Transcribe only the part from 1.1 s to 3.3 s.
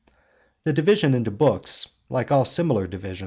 into books, like all similar divisions (Cp.